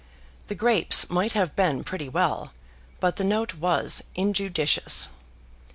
[0.47, 2.53] The grapes might have been pretty well,
[2.99, 5.09] but the note was injudicious.